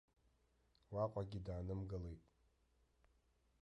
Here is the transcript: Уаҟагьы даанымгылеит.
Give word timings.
Уаҟагьы 0.93 1.39
даанымгылеит. 1.45 2.21